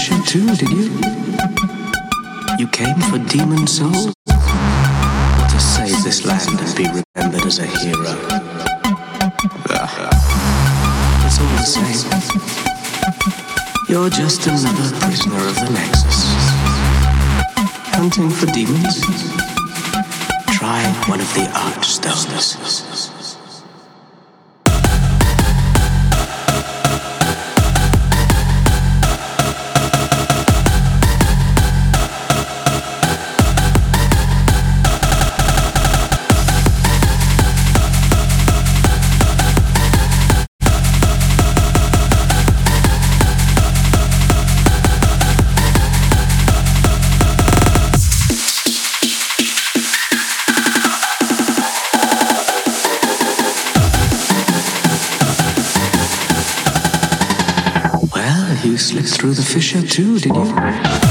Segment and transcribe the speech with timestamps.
[0.00, 0.90] too, did you?
[2.58, 4.14] You came for demon souls?
[4.26, 8.16] To save this land and be remembered as a hero.
[11.26, 12.10] It's all the same.
[13.90, 16.24] You're just another prisoner of the Nexus.
[17.92, 19.02] Hunting for demons?
[20.56, 23.19] Try one of the Archstones.
[59.20, 61.09] through the fissure too, did you?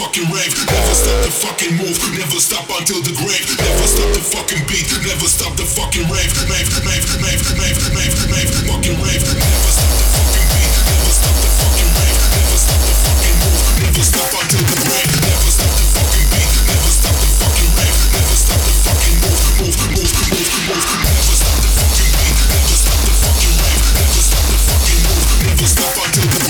[0.00, 0.54] Fucking rave.
[0.66, 1.98] Never stop the fucking move.
[2.16, 3.46] Never stop until the grave.
[3.60, 4.88] Never stop the fucking beat.
[5.06, 6.32] Never stop the fucking rave.
[6.50, 9.22] Rave, rave, rave, rave, rave, rave, fucking rave.
[9.22, 10.74] Never stop the fucking beat.
[10.90, 12.18] Never stop the fucking rave.
[12.34, 13.62] Never stop the fucking move.
[13.78, 15.12] Never stop until the grave.
[15.22, 16.52] Never stop the fucking beat.
[16.66, 17.98] Never stop the fucking rave.
[18.10, 19.42] Never stop the fucking move.
[19.60, 20.86] Move, move, move, move.
[21.06, 22.36] Never stop the fucking beat.
[22.50, 23.84] Never stop the fucking rave.
[23.94, 25.26] Never stop the fucking move.
[25.46, 26.49] Never stop until the grave.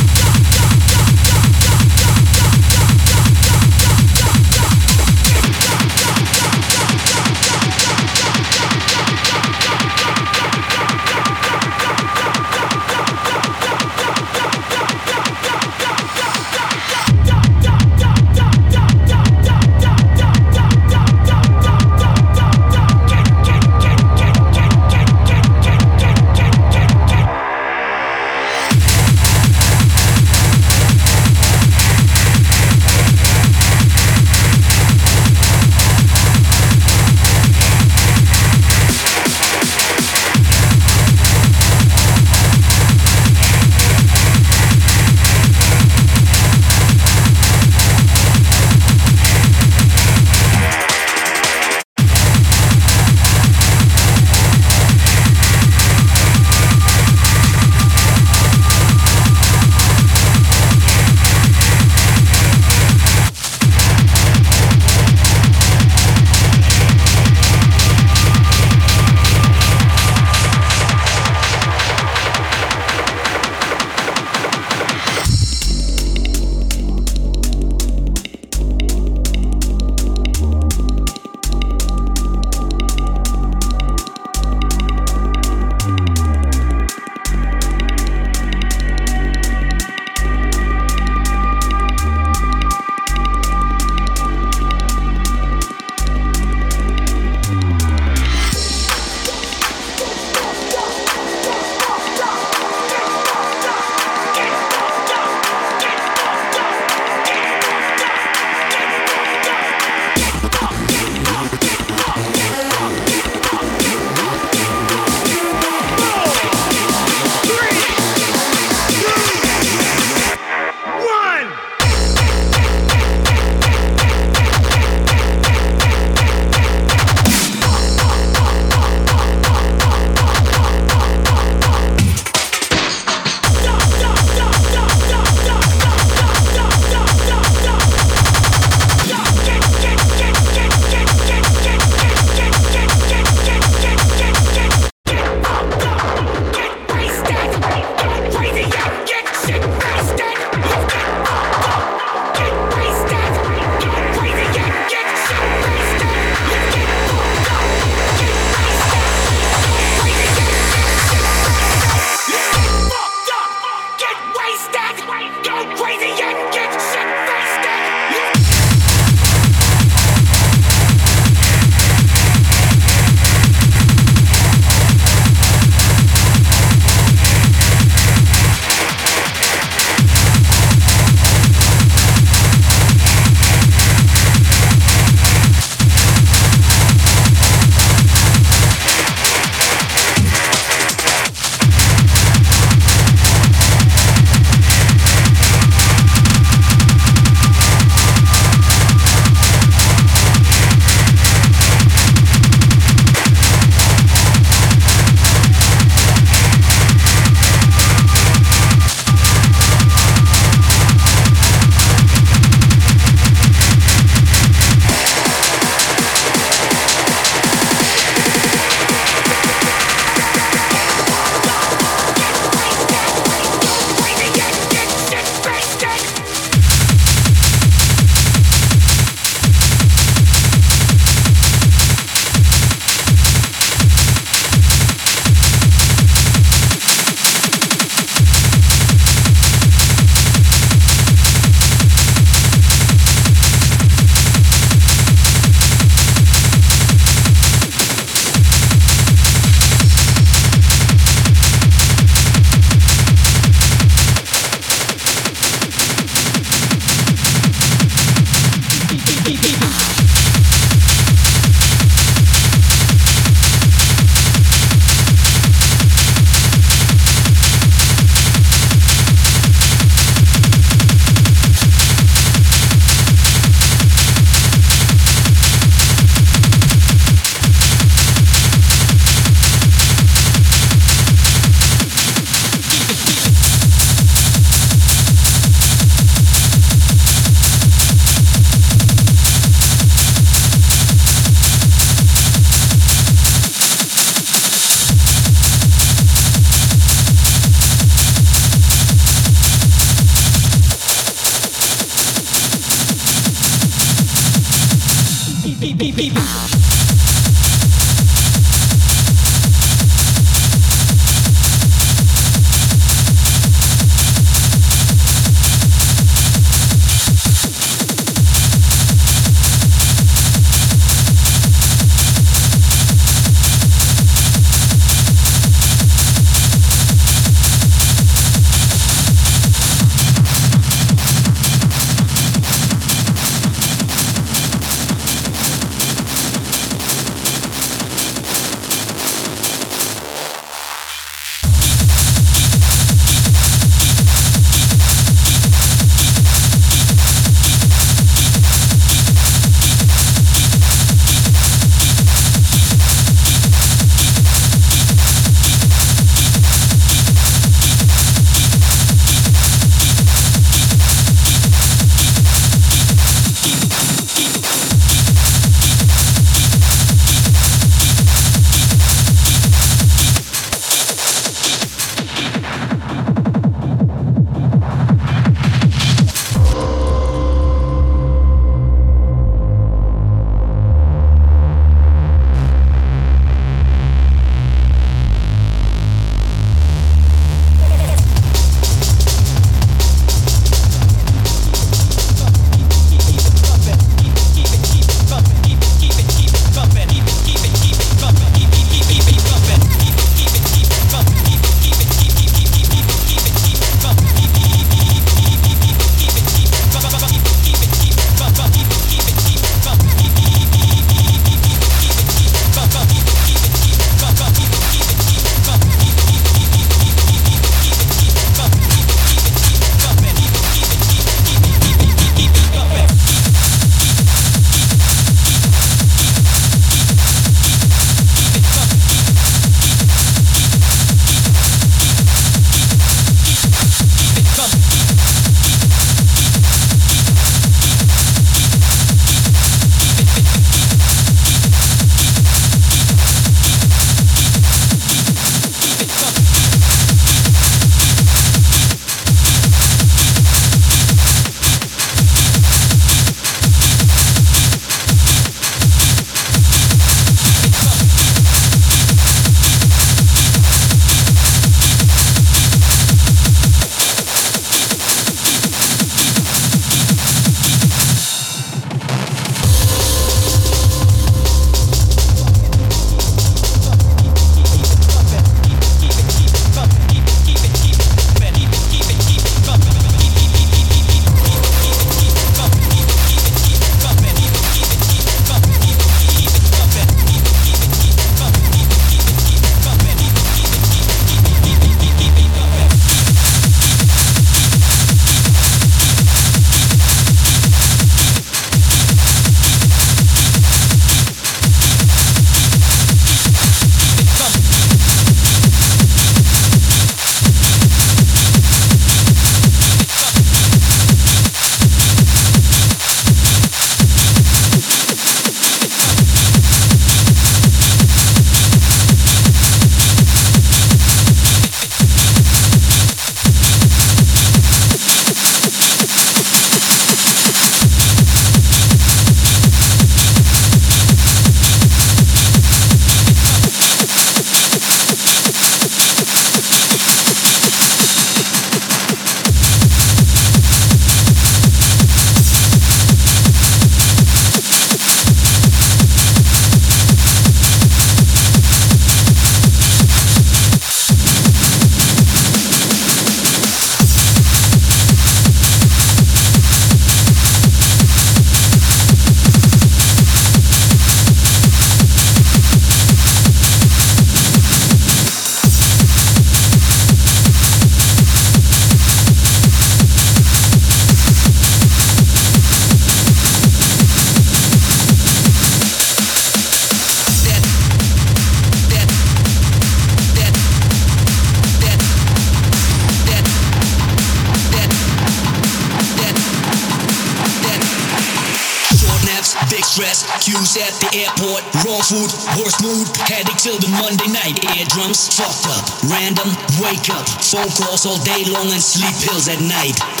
[591.91, 594.39] food, worst mood, headache till the Monday night.
[594.55, 596.29] Eardrums fucked up, random
[596.63, 600.00] wake up, phone calls all day long and sleep pills at night.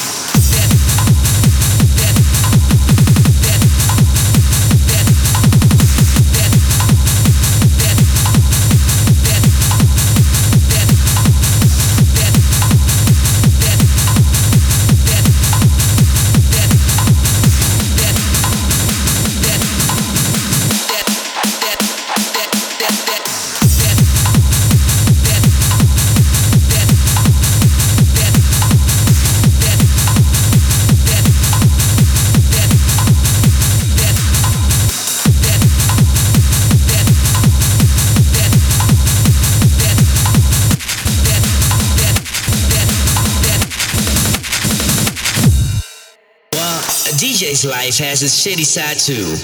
[47.63, 49.37] Life has its shitty side too,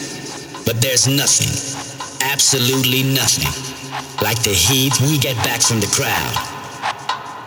[0.66, 1.54] but there's nothing,
[2.26, 3.54] absolutely nothing,
[4.26, 6.34] like the heat we get back from the crowd.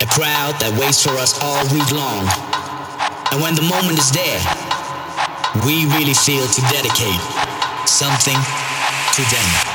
[0.00, 2.22] A crowd that waits for us all week long.
[3.32, 4.40] And when the moment is there,
[5.66, 7.18] we really feel to dedicate
[7.90, 9.69] something to them.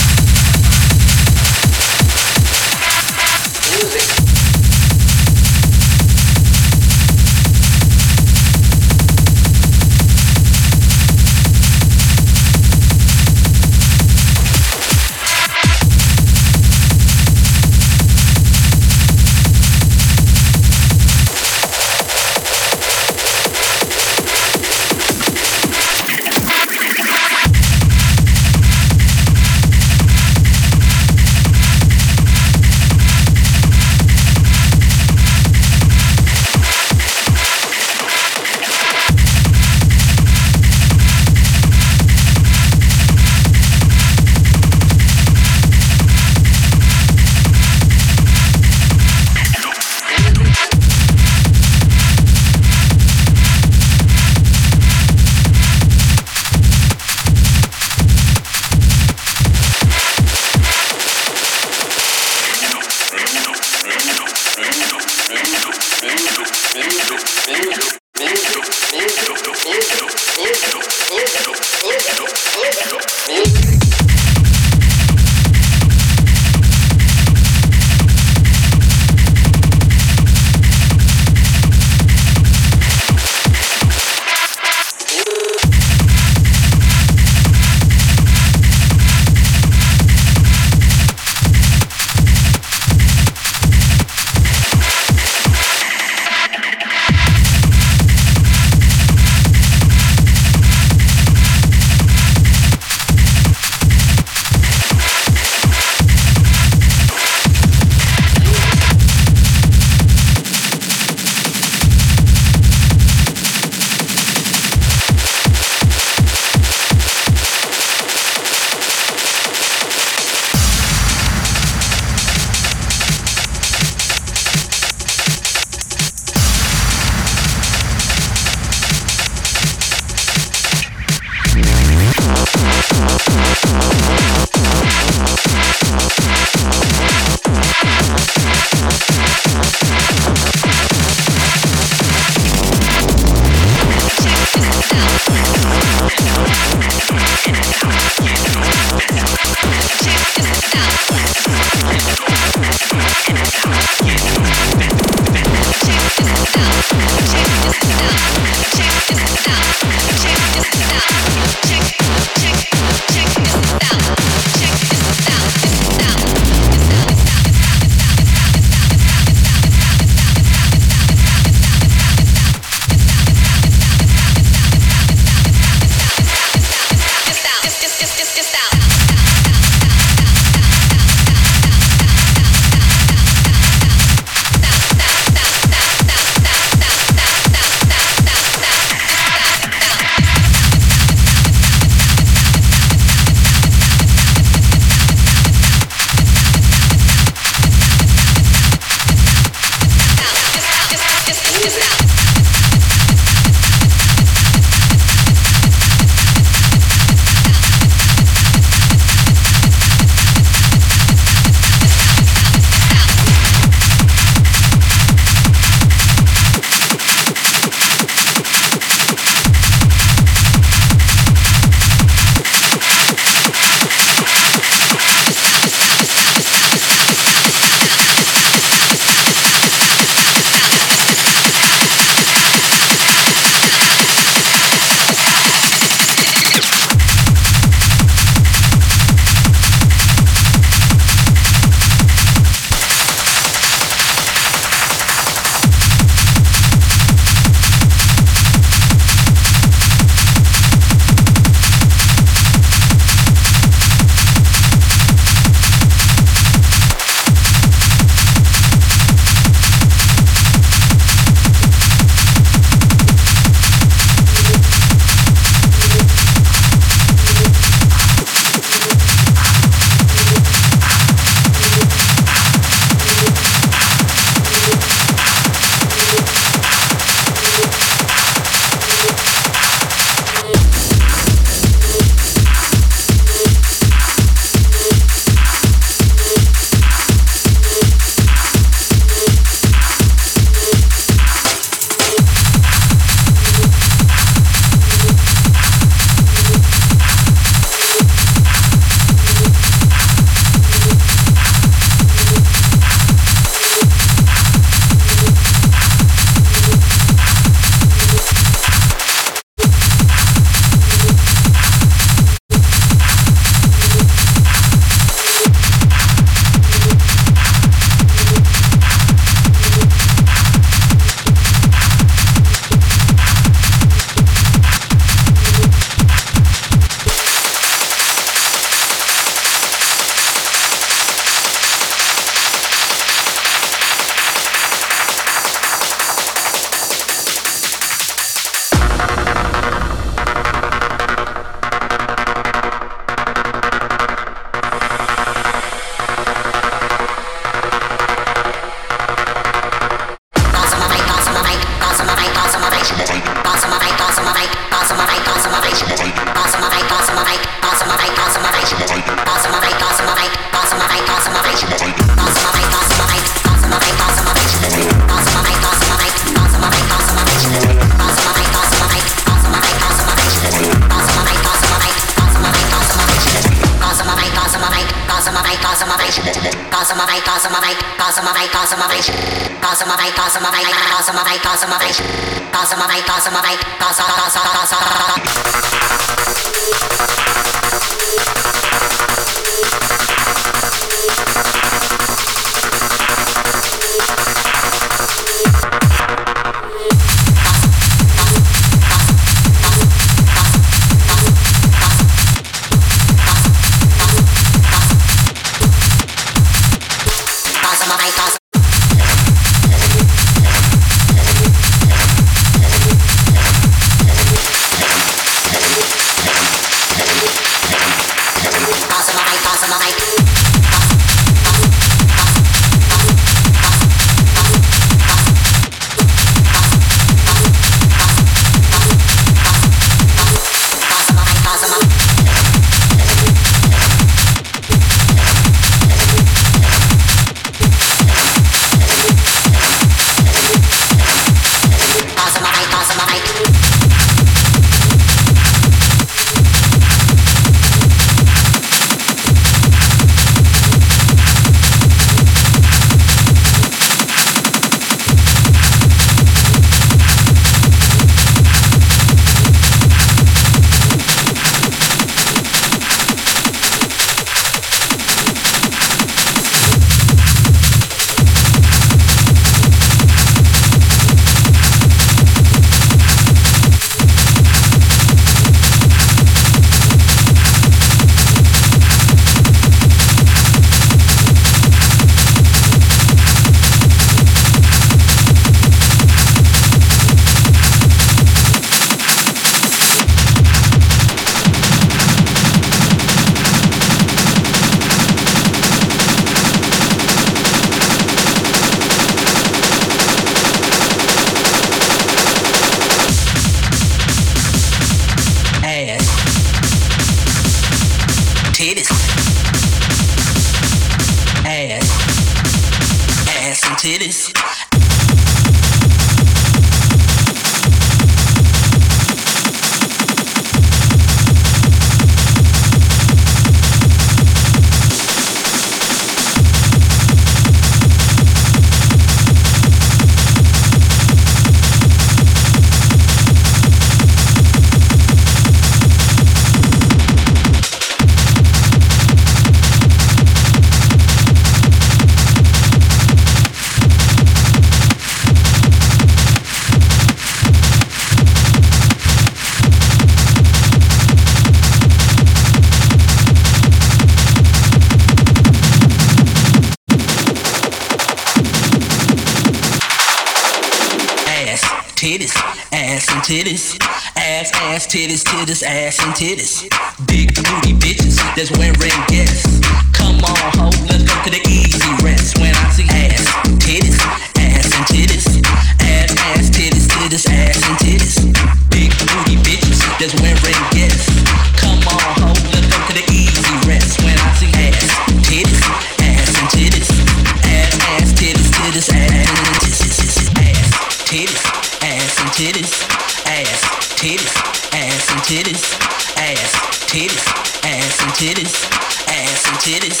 [598.16, 598.64] titties,
[599.08, 600.00] ass and titties,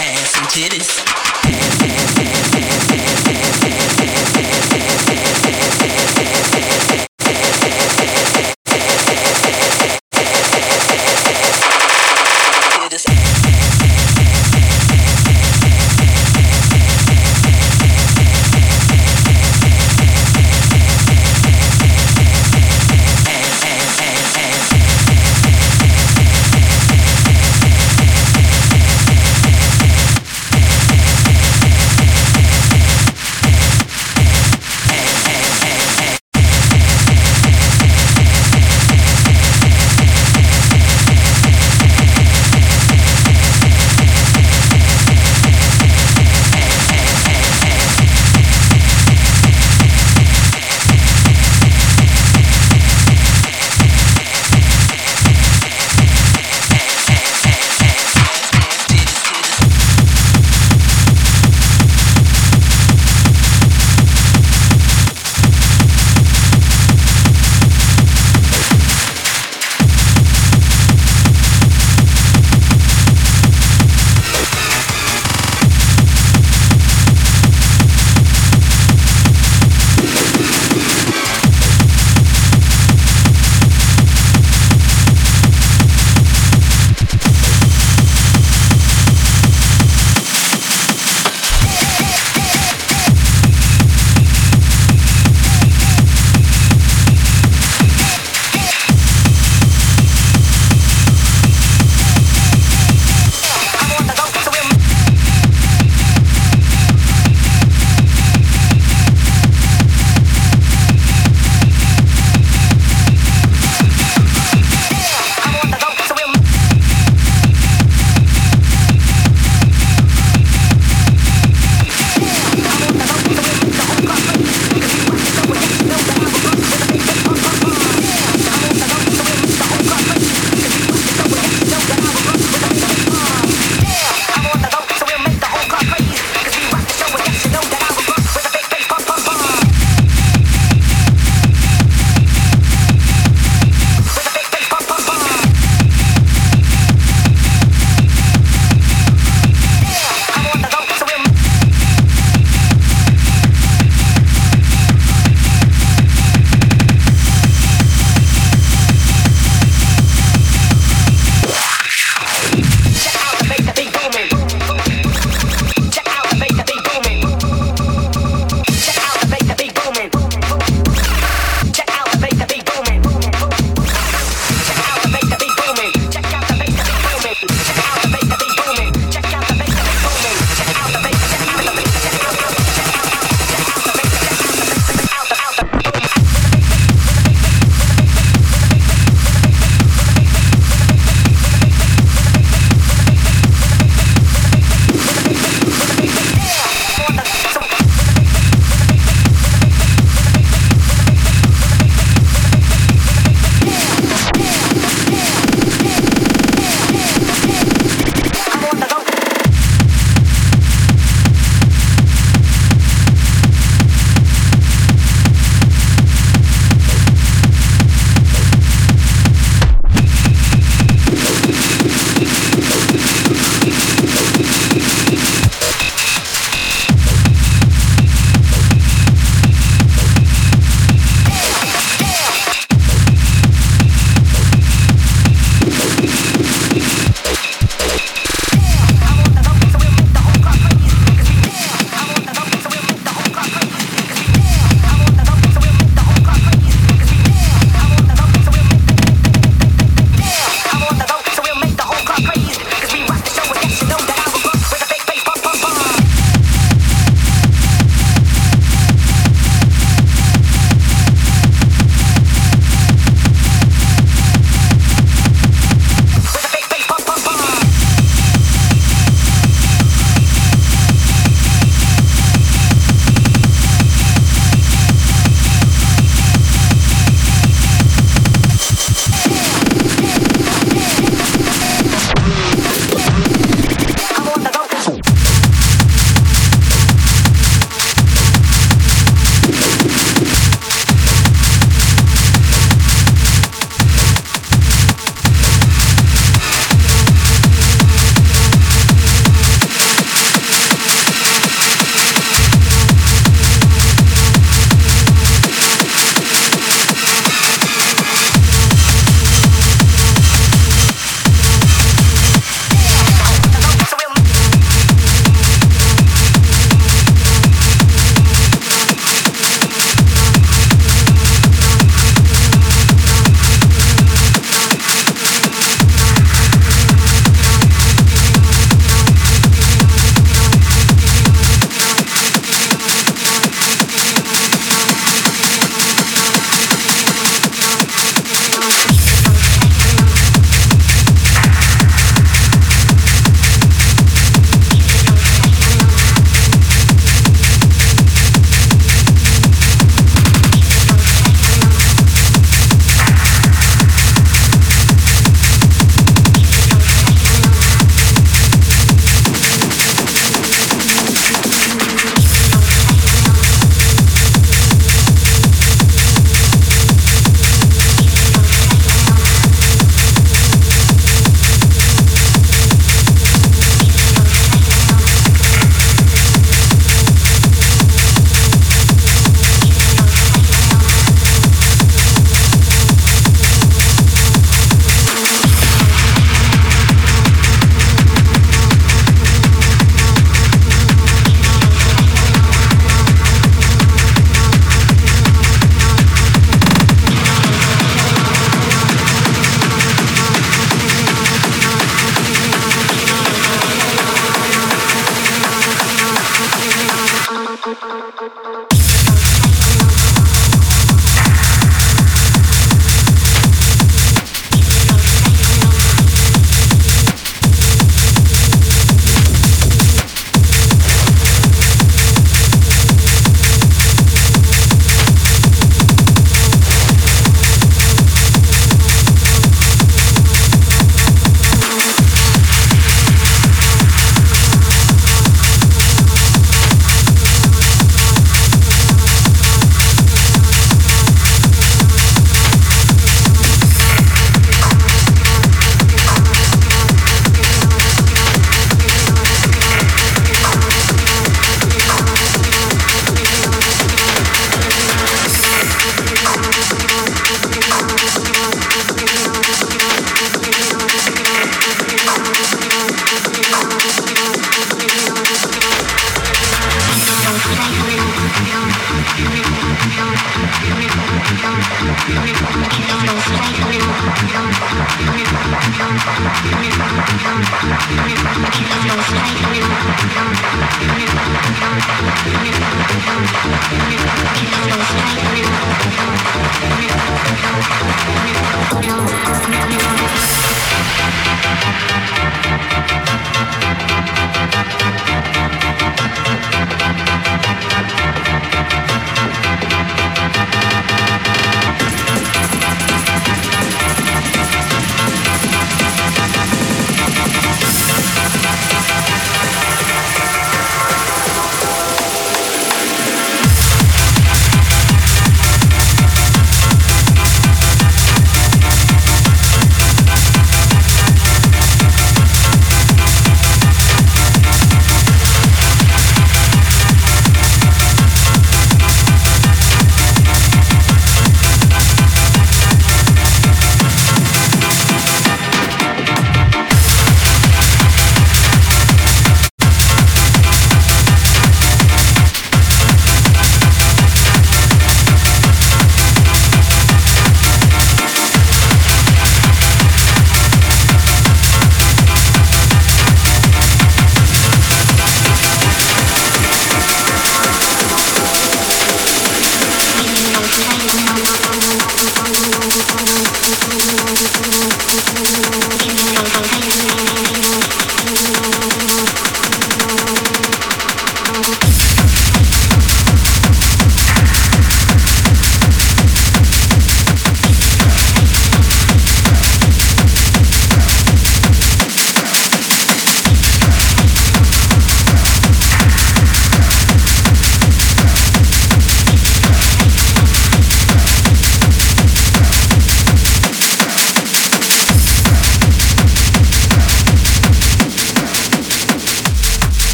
[0.00, 1.04] ass and titties,
[1.44, 4.59] ass, ass, ass, ass, ass, ass, ass, ass, ass.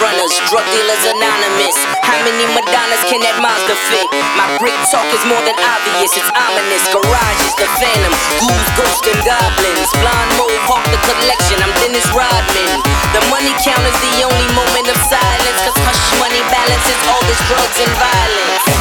[0.00, 0.34] Runners.
[0.48, 1.76] Drug dealers anonymous.
[2.04, 4.08] How many Madonnas can that Mazda fit?
[4.36, 6.12] My brick talk is more than obvious.
[6.16, 6.84] It's ominous.
[6.92, 8.12] Garage is the phantom.
[8.40, 9.90] Ghouls, ghosts, and goblins.
[10.00, 11.56] Blonde mohawk, the collection.
[11.64, 12.78] I'm Dennis Rodman.
[13.16, 15.58] The money count is the only moment of silence.
[15.64, 18.75] Cause hush money balances all this drugs and violence.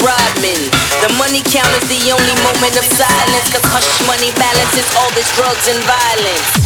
[0.00, 0.72] Rodman.
[1.04, 3.52] The money count is the only moment of silence.
[3.52, 6.63] Cause hush money balances all this drugs and violence.